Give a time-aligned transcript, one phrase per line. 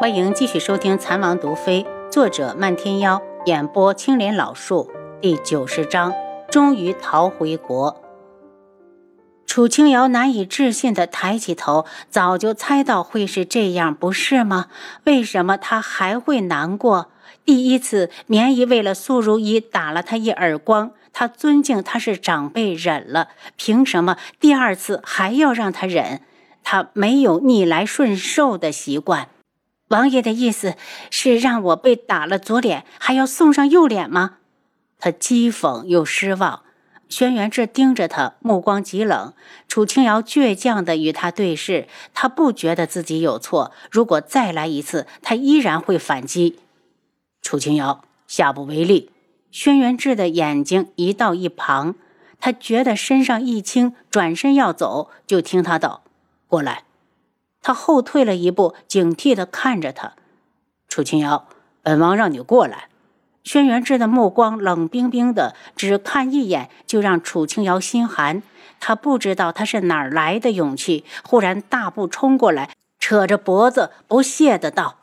[0.00, 6.14] 欢迎继续收听《残王毒妃》，作者漫天妖，演播青莲老树，第九十章，
[6.50, 8.02] 终于逃回国。
[9.44, 14.68] 楚清瑶难以置信地抬起头，早就猜到会是这样，不是吗？
[15.04, 17.10] 为什么他还会难过？
[17.44, 23.28] 第一次，绵姨为了素如意打了他一耳光，他尊敬他是长辈，忍了，
[23.58, 26.22] 凭什么第二次还要让他忍？
[26.62, 29.28] 他没有逆来顺受的习惯。
[29.90, 30.76] 王爷的意思
[31.10, 34.38] 是让我被打了左脸，还要送上右脸吗？
[34.98, 36.62] 他讥讽又失望。
[37.08, 39.34] 轩辕志盯着他，目光极冷。
[39.66, 43.72] 楚清瑶倔强地与他对视，他不觉得自己有错。
[43.90, 46.60] 如果再来一次，他依然会反击。
[47.42, 49.10] 楚清瑶下不为例。
[49.50, 51.96] 轩辕志的眼睛移到一旁，
[52.38, 56.04] 他觉得身上一轻，转身要走，就听他道
[56.46, 56.84] ：“过来。”
[57.62, 60.12] 他后退了一步，警惕地看着他。
[60.88, 61.46] 楚清瑶，
[61.82, 62.88] 本王让你过来。
[63.42, 68.42] 轩辕志的目光冷冰冰的，只看一眼就让楚清瑶心寒。
[68.78, 74.98] 他不知道他是哪儿来的勇气，忽然大步冲过来，扯着脖子不屑的道：“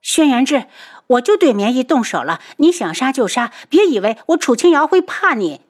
[0.00, 0.64] 轩辕志，
[1.06, 5.60] 我就对绵衣动手了，你想杀就杀，别以为我楚清瑶会怕你。”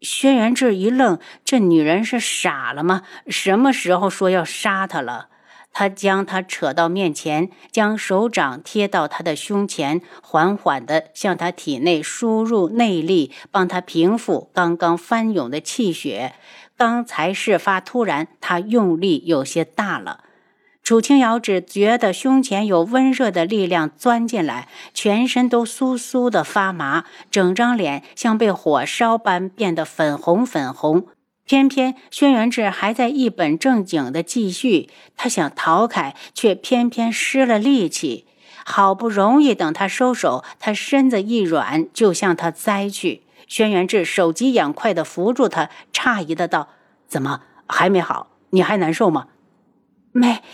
[0.00, 3.02] 轩辕志一愣，这女人是傻了吗？
[3.26, 5.28] 什么时候说要杀他了？
[5.72, 16.34] 他将他扯到面前，将手掌贴到他的胸前，缓缓地向他体内输入内力，帮他平复刚刚翻涌的气血。
[16.76, 20.24] 刚才事发突然，他用力有些大了。
[20.82, 31.06] 楚清瑶只觉得胸前有温热的力量钻进来，全身都酥酥的发麻，整张脸像被火烧般变得粉红粉红。
[31.50, 38.24] 偏偏轩辕志还在一本正经的继续，他想逃开，却偏偏失了力气。
[38.64, 43.24] 好不容易等他收手，他身子一软，就向他栽去。
[43.48, 46.68] 轩辕志手疾眼快地扶住他，诧异的道
[47.08, 48.28] ：“怎么还没好？
[48.50, 49.26] 你还难受吗
[50.14, 50.44] ？”“没，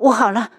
[0.00, 0.50] 我好了。”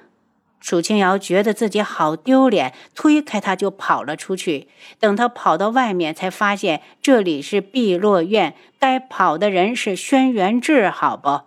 [0.66, 4.68] 楚清瑶觉得自己好丢脸，推开他就跑了出去。
[5.00, 11.42] 等他跑到外面，才发现这里是碧落院，该跑的人是轩辕志，好不？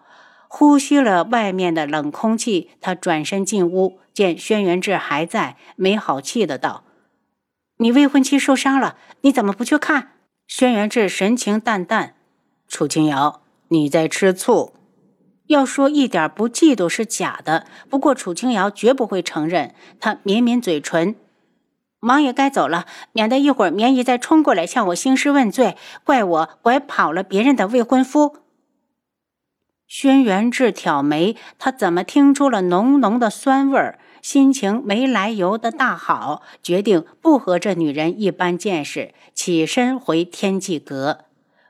[0.46, 6.84] 呼吸了外面的冷空气，他转身进屋，见轩辕志还在，没好气的道
[7.78, 10.12] ：“你未婚妻受伤了，你怎么不去看？”
[10.46, 12.14] 轩辕志神情淡淡
[12.68, 14.74] ：“楚清瑶，你在吃醋。”
[15.48, 19.74] 要说一点不嫉妒是假的，不过楚清瑶绝不会承认。
[20.00, 21.16] 她抿抿嘴唇，
[22.00, 28.36] 忙也该走了，免得一会儿绵姨再冲过来向我兴师问罪，怪我拐跑了别人的未婚夫。
[29.86, 33.98] 轩辕志挑眉，他怎么听出了浓浓的酸味儿？
[34.20, 41.20] 心情没来由的大好，决定不和这女人一般见识，起身回天际阁。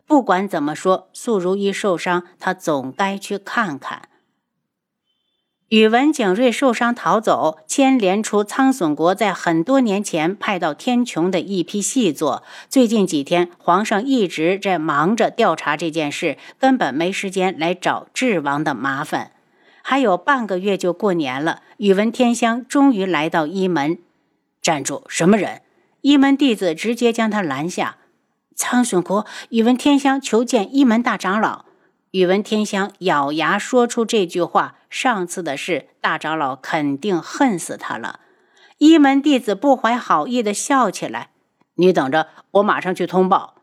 [0.08, 4.08] 不管怎么说，素如意受伤，他总该去看看。
[5.69, 12.42] 宇文景睿受伤逃走，牵连出苍隼国在很多年前派到天穹的一批细作。
[12.70, 19.32] 最近几天，皇上一直在忙着调查这件事，根本没时间来找智王的麻烦。
[19.82, 23.98] 还有半个月就过年了，宇文天香终于来到一门。
[24.62, 25.04] 站住！
[25.08, 25.60] 什么人？
[26.00, 27.98] 一门弟子直接将他拦下。
[28.58, 31.64] 苍隼国宇文天香求见一门大长老。
[32.10, 34.74] 宇文天香咬牙说出这句话。
[34.91, 38.19] 上次的事，大长老肯定恨死他了。
[38.78, 41.30] 一门弟子不怀好意的笑起来
[41.76, 43.54] ：“你等着，我马上去通报。”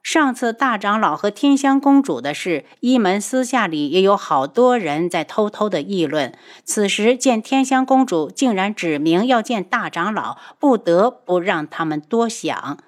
[0.00, 6.32] 上次大长老和天香公主的事，一门私下里也有好多人在偷偷的议论。
[6.64, 12.78] 此时见天香公主竟然指明要见大长老，不得不让他们多想。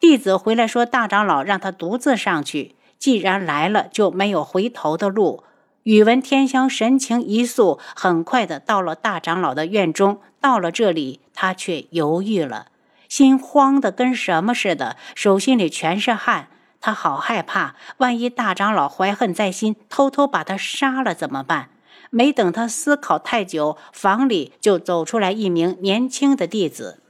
[0.00, 2.76] 弟子回来说，大长老让他独自上去。
[2.98, 5.44] 既然来了，就没有回头的路。
[5.82, 10.20] 宇文天香神情一肃，很快的到了大长老的院中。
[10.40, 12.66] 到了这里，他却犹豫了，
[13.08, 16.48] 心慌的跟什么似的，手心里全是汗。
[16.80, 21.70] 他好害怕，万一大长老怀恨在心，偷偷把他杀了怎么办？
[22.10, 27.02] 没等他思考太久，房里就走出来一名年轻的弟子：“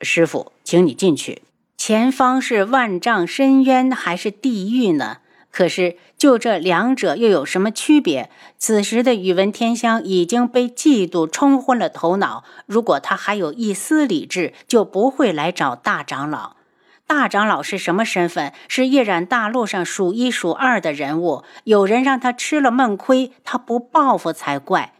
[0.00, 1.42] 师傅，请你进去。”
[1.84, 5.16] 前方是万丈深渊还是地狱呢？
[5.50, 8.30] 可是就这两者又有什么区别？
[8.56, 12.44] 此时的宇文天香已经被嫉妒冲昏了头脑。
[12.66, 16.54] 如果他还有一丝理智，就不会来找大长老。
[17.08, 18.52] 大长老是什么身份？
[18.68, 21.42] 是夜染大陆上数一数二的人物。
[21.64, 24.92] 有人让他吃了闷亏，他不报复才怪。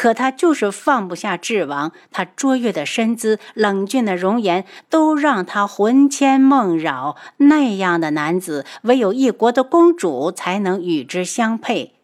[0.00, 7.18] 可他就是放不下智王，他卓越的身姿、冷峻的容颜，都让他魂牵梦绕。
[7.36, 11.96] 那样的男子，唯有一国的公主才能与之相配。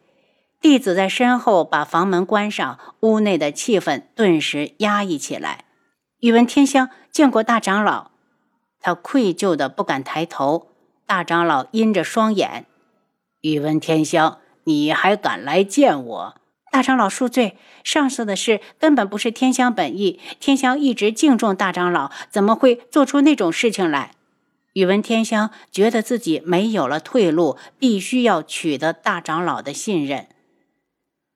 [0.61, 5.65] 弟子在身后把房门关上，屋内的气氛顿时压抑起来。
[6.21, 8.11] 宇文天香见过大长老，
[8.79, 10.69] 他愧疚的不敢抬头。
[11.07, 12.67] 大长老阴着双眼
[13.41, 16.35] ：“宇文天香，你还敢来见我？”
[16.71, 20.21] 大长老恕罪，上次的事根本不是天香本意。
[20.39, 24.13] 天香一直敬重大长老，怎么会做出那种事情来？
[24.75, 30.27] 宇文天香觉得自己没有了退路，必须要取得大长老的信任。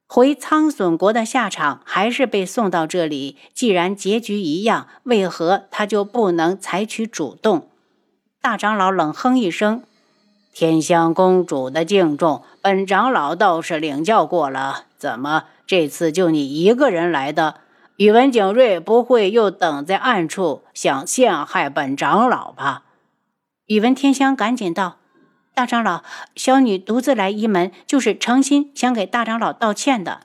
[0.07, 3.39] 回苍隼国的下场还是被送到这里。
[3.55, 7.69] 既然结局一样，为何他就不能采取主动？
[8.43, 9.83] 大长老冷哼一声。
[10.53, 14.87] 天香公主的敬重，本长老倒是领教过了。
[15.01, 17.63] 怎么这次就你一个人来的？
[17.97, 22.83] 宇文景睿不会又等在暗处想陷害本长老吧？
[23.65, 24.99] 宇文天香赶紧道
[25.55, 26.03] ：“大长老，
[26.37, 30.21] 小女独自来一门，就是诚心想给大长老道歉的。”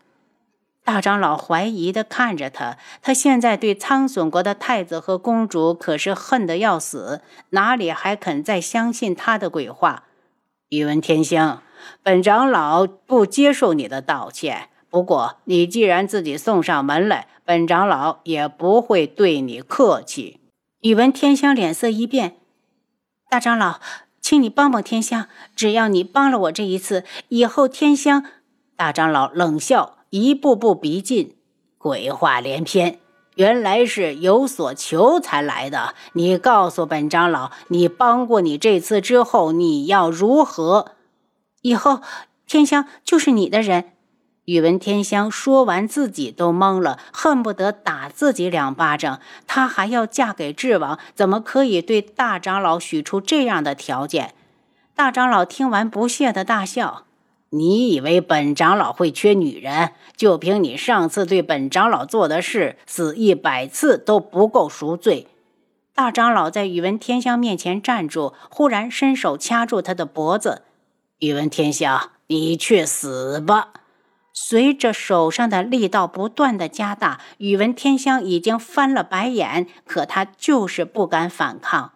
[0.84, 10.04] 大长老怀疑地看着他，他现在对苍隼国的太子和公主可是恨得要死，哪里还肯再相信他的鬼话？
[10.70, 11.62] 宇文天香，
[12.04, 14.70] 本长老不接受你的道歉。
[14.90, 20.40] 不过，你既然自己送上门来，本长老也不会对你客气。
[20.82, 22.38] 宇文天香脸色一变
[23.30, 23.80] ：“大长老，
[24.22, 25.28] 请你帮帮天香。
[25.56, 28.24] 只要你帮了我这一次，以后天香……”
[28.78, 31.36] 大长老冷笑，一步步逼近，
[31.78, 33.00] 鬼话连篇。
[33.36, 35.94] 原来是有所求才来的。
[36.14, 40.95] 你告诉本长老，你帮过你这次之后，你要如何？
[41.66, 42.02] 以后
[42.46, 43.86] 天香就是你的人。
[44.46, 49.20] 宇文天香说完，自己都懵了，恨不得打自己两巴掌。
[49.48, 54.36] 她还要嫁给智王，怎么可以对大长老许出这样的条件？
[54.94, 57.06] 大长老听完，不屑的大笑。
[57.50, 59.94] 你以为本长老会缺女人？
[60.16, 65.26] 就凭你上次对本长老做的事，死一百次都不够赎罪。
[65.96, 70.62] 大长老在宇文天香面前站住，忽然伸手掐住她的脖子
[71.20, 73.74] ：“宇文天香，你去死吧！”
[74.38, 81.94] 随着手上的力道不断的加大，宇文天香已经翻了白眼，可他就是不敢反抗。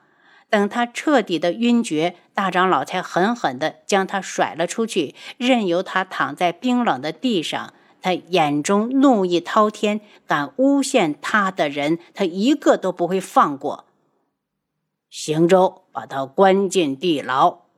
[0.49, 7.73] 等他彻底的晕厥，大长老才狠狠地将他甩了出去，任由他躺在冰冷的地上。
[8.01, 13.85] 他眼中怒意滔天，敢诬陷他的人，他一个都不会放过。
[15.09, 17.68] 行舟，把他关进地牢。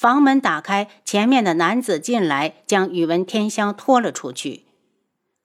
[0.00, 4.64] 房门打开，前面的男子进来，将宇文天香拖了出去。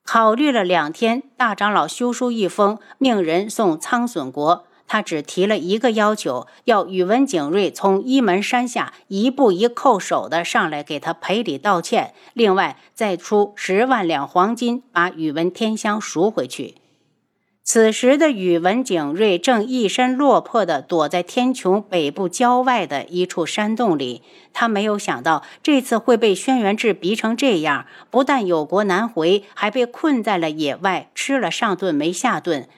[0.02, 4.64] 考虑了两天，大长老修书一封，命人送苍隼国。
[4.86, 16.76] 他只提了一个要求，要宇文景睿从一门山下一步一叩首的上来给他赔礼道歉，另外再出十万两黄金把宇文天香赎回去。
[17.68, 24.22] 此时的宇文景睿正一身落魄地躲在天穹北部郊外的一处山洞里，
[24.52, 32.68] 他没有想到这次会被轩辕志逼成这样，不但有国难回，还被困在了野外，吃了上顿没下顿。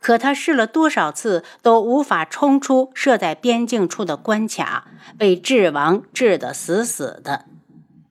[0.00, 4.86] 可他试了多少次，都无法冲出设在边境处的关卡，
[5.18, 7.44] 被智王治得死死的。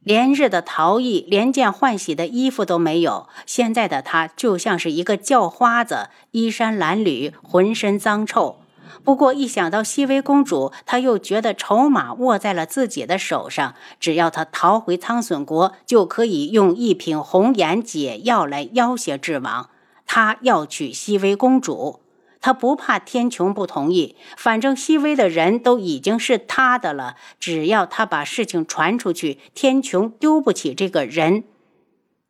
[0.03, 3.27] 连日的逃逸，连件换洗的衣服都没有。
[3.45, 8.57] 现在的他就像是一个叫花子，衣衫褴褛，浑身脏臭。
[9.03, 13.75] 不过一想到熹微公主，他又觉得筹码握在了自己的手上。
[13.99, 19.69] 只要他逃回苍隼国，就可以用一瓶红颜解药来要挟智王。
[20.05, 21.99] 他要娶熹微公主，
[22.41, 27.15] 他不怕天穹不同意，反正熹微的人都已经是他的了。
[27.39, 31.43] 只要他把事情传出去，天穹丢不起这个人。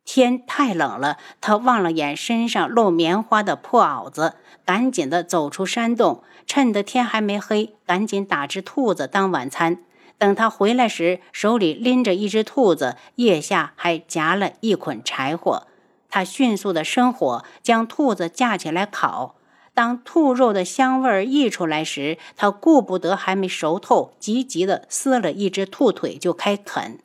[0.04, 9.84] 天太冷了，他望了眼身上露棉花的破袄子，赶紧的走出山洞，趁得天还没黑，赶紧打只兔子当晚餐。
[10.18, 15.68] 等他回来时，手里拎着一只兔子，腋下还夹了一捆柴火。
[16.08, 19.36] 他迅速的生火，将兔子架起来烤。
[19.72, 26.98] 当兔肉的香味溢出来时，他顾不得还没熟透，急急的撕了一只兔腿就开啃。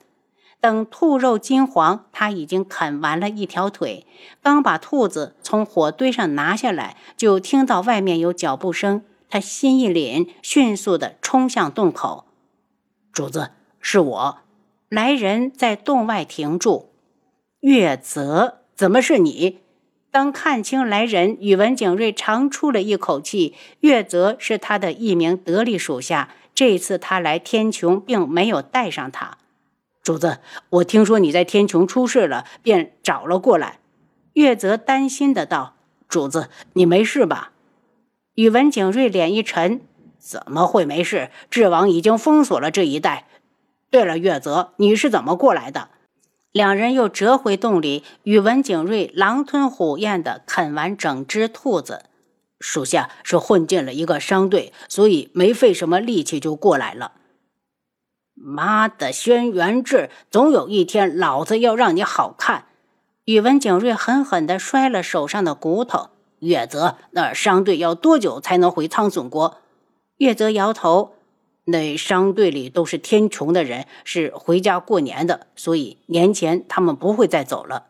[0.60, 4.08] 等兔肉金黄，他已经啃完了一条腿。
[4.42, 9.04] 刚把兔子从火堆上拿下来，就听到外面有脚步声。
[9.30, 12.26] 他心一凛，迅速的冲向洞口。
[13.12, 14.38] 主子，是我。
[14.90, 16.90] 来人在洞外停住。
[17.60, 19.60] 月泽，怎么是你？
[20.16, 23.54] 当看清来人，宇文景睿长出了一口气。
[23.82, 29.38] 月泽是他的一名得力属下，这次他来天穹，并没有带上他。
[30.02, 30.38] 主子，
[30.70, 33.80] 我听说你在天穹出事了，便找了过来。
[34.36, 35.76] 月泽担心的道
[36.08, 37.52] ：“主子，你没事吧？”
[38.36, 39.82] 宇文景睿脸一沉
[40.18, 41.30] ：“怎么会没事？
[41.50, 43.28] 智王已经封锁了这一带。
[43.90, 45.90] 对了，月泽，你是怎么过来的？”
[46.56, 52.06] 两人又折回洞里，宇文景睿狼吞虎咽地啃完整只兔子。
[52.62, 57.12] 属下是混进了一个商队，所以没费什么力气就过来了。
[58.36, 62.68] 妈的，轩辕志，总有一天老子要让你好看！
[63.26, 66.12] 宇文景睿狠狠地摔了手上的骨头。
[66.40, 69.58] 月泽，那商队要多久才能回苍隼国？
[70.20, 71.15] 月泽摇头。
[71.66, 77.88] 那商队里都是天穹的人，是回家过年的，所以年前他们不会再走了。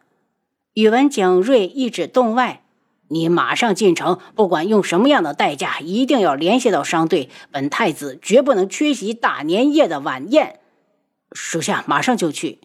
[0.74, 2.64] 宇文景睿一指洞外
[3.10, 7.30] ：“你马上进城，不管用什么样的代价，一定要联系到商队。
[7.52, 10.60] 本太子绝不能缺席大年夜的晚宴。”
[11.32, 12.60] 属下马上就去。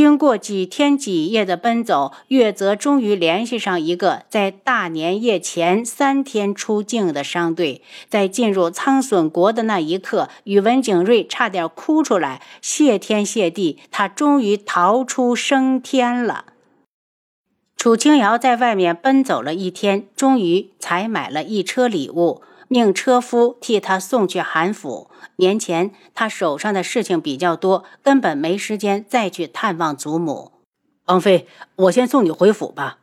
[0.00, 7.82] 经过几天几夜的奔走，月泽终于联系上一个在大年夜前三天出境的商队。
[8.08, 12.40] 在进入苍隼国的那一刻，宇文景睿差点哭出来。
[12.62, 16.46] 谢天谢地，他终于逃出升天了。
[17.76, 22.40] 楚清瑶在外面奔走了一天，终于才买了一车礼物。
[22.72, 25.10] 命车夫替他送去韩府。
[25.36, 30.52] 年前他手上的事情比较多，根本没时间再去探望祖母。
[31.06, 32.98] 王妃，我先送你回府吧。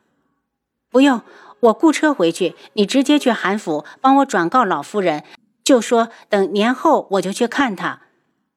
[0.90, 1.22] 不用，
[1.60, 2.56] 我雇车回去。
[2.74, 5.26] 你直接去韩府，帮我转告老夫人，
[5.66, 8.04] 就说等年后我就去看她。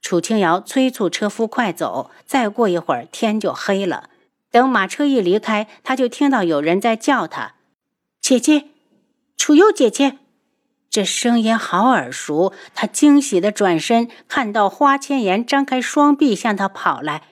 [0.00, 4.10] 楚清瑶催促车夫快走，再过一会儿天就黑了。
[4.52, 7.54] 等马车一离开，他就听到有人在叫他
[8.22, 8.68] ：“姐姐，
[9.36, 10.18] 楚佑姐姐。”
[10.90, 17.22] 这声音好耳熟，他惊喜的转身，看到花千颜张开双臂向他跑来。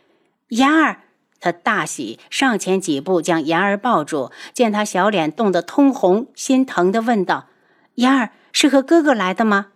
[0.51, 1.01] 妍儿，
[1.41, 7.49] 他大喜，上前几步将妍儿抱住，见他小脸冻得通红，心疼的问道
[7.97, 9.73] ：“妍儿是和哥哥来的吗？”“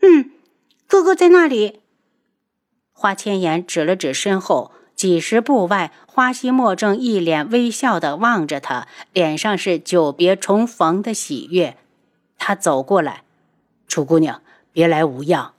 [0.00, 0.30] 嗯，
[0.88, 1.82] 哥哥在那里。”
[2.90, 11.76] 花千颜指了指身后几十步外，花希墨正一脸微笑的望着他，脸上是久别重逢的喜悦。
[12.42, 13.20] 他走过来，
[13.86, 14.40] 楚姑娘，
[14.72, 15.52] 别来无恙。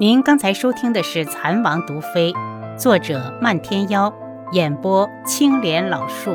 [0.00, 2.32] 您刚才收听的是《蚕王毒妃》，
[2.78, 4.12] 作者漫天妖，
[4.52, 6.34] 演播青莲老树。